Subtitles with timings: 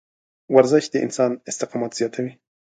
[0.55, 2.33] ورزش د انسان استقامت زیاتوي.